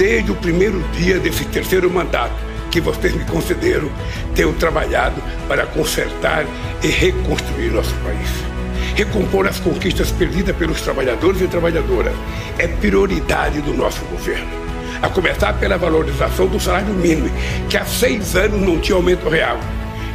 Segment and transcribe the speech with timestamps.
[0.00, 2.32] desde o primeiro dia desse terceiro mandato
[2.70, 3.90] que vocês me concederam,
[4.34, 6.46] tenho trabalhado para consertar
[6.82, 8.30] e reconstruir nosso país.
[8.96, 12.14] Recompor as conquistas perdidas pelos trabalhadores e trabalhadoras
[12.56, 14.48] é prioridade do nosso governo.
[15.02, 17.30] A começar pela valorização do salário mínimo,
[17.68, 19.60] que há seis anos não tinha aumento real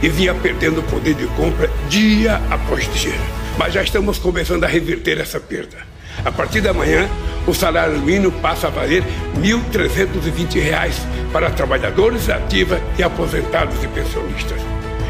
[0.01, 3.13] e vinha perdendo o poder de compra dia após dia.
[3.55, 5.77] Mas já estamos começando a reverter essa perda.
[6.23, 7.07] A partir da manhã,
[7.47, 10.93] o salário mínimo passa a valer R$ 1.320
[11.31, 14.59] para trabalhadores ativos e aposentados e pensionistas.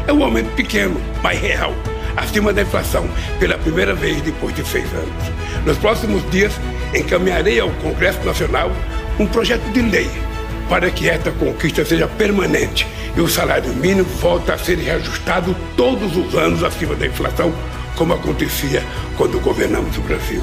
[0.06, 1.74] É um aumento pequeno, mas real,
[2.16, 3.08] acima da inflação,
[3.40, 5.64] pela primeira vez depois de seis anos.
[5.64, 6.52] Nos próximos dias,
[6.94, 8.70] encaminharei ao Congresso Nacional
[9.18, 10.10] um projeto de lei
[10.68, 16.16] para que esta conquista seja permanente e o salário mínimo volte a ser reajustado todos
[16.16, 17.52] os anos acima da inflação,
[17.94, 18.82] como acontecia
[19.16, 20.42] quando governamos o Brasil.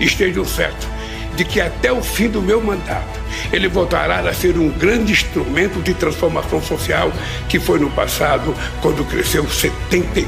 [0.00, 0.95] Estejam certos
[1.36, 3.20] de que até o fim do meu mandato
[3.52, 7.12] ele voltará a ser um grande instrumento de transformação social
[7.48, 10.26] que foi no passado quando cresceu 74%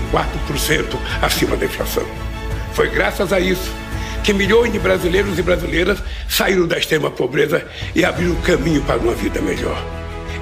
[1.23, 2.05] acima da inflação.
[2.75, 3.73] Foi graças a isso
[4.23, 9.15] que milhões de brasileiros e brasileiras saíram da extrema pobreza e abriram caminho para uma
[9.15, 9.83] vida melhor.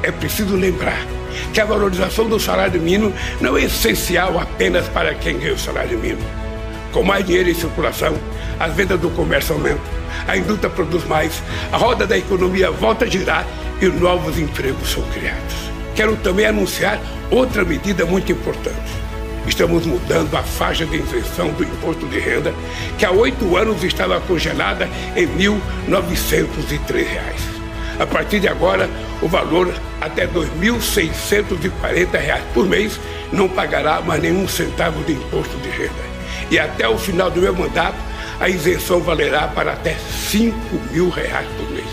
[0.03, 1.07] É preciso lembrar
[1.53, 5.99] que a valorização do salário mínimo não é essencial apenas para quem ganha o salário
[5.99, 6.46] mínimo.
[6.97, 8.17] Com mais dinheiro em circulação,
[8.59, 9.85] as vendas do comércio aumentam,
[10.27, 13.47] a indústria produz mais, a roda da economia volta a girar
[13.83, 15.55] e novos empregos são criados.
[15.95, 16.99] Quero também anunciar
[17.31, 18.91] outra medida muito importante.
[19.47, 22.55] Estamos mudando a faixa de isenção do imposto de renda,
[22.97, 27.05] que há oito anos estava congelada em R$ 1.903.
[28.01, 28.89] A partir de agora,
[29.21, 30.31] o valor até R$
[30.63, 32.99] 2.640 por mês
[33.31, 36.16] não pagará mais nenhum centavo de imposto de renda.
[36.51, 37.99] E até o final do meu mandato,
[38.39, 40.57] a isenção valerá para até 5
[40.93, 41.87] mil reais por mês.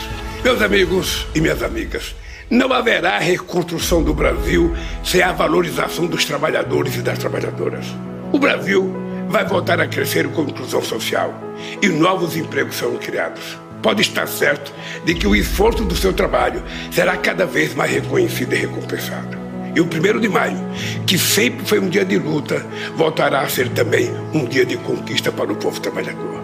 [0.43, 2.15] Meus amigos e minhas amigas,
[2.49, 7.85] não haverá reconstrução do Brasil sem a valorização dos trabalhadores e das trabalhadoras.
[8.31, 8.93] O Brasil
[9.29, 11.33] vai voltar a crescer com inclusão social
[11.81, 13.57] e novos empregos serão criados.
[13.81, 18.53] Pode estar certo de que o esforço do seu trabalho será cada vez mais reconhecido
[18.53, 19.42] e recompensado.
[19.75, 20.57] E o primeiro de maio,
[21.05, 25.31] que sempre foi um dia de luta, voltará a ser também um dia de conquista
[25.31, 26.33] para o povo trabalhador.